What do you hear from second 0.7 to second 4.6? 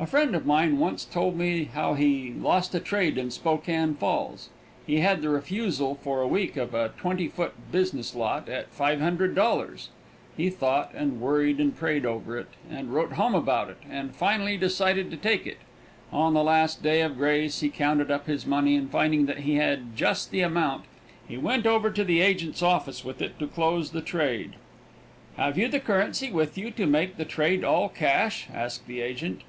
once told me how he lost a trade in Spokane Falls.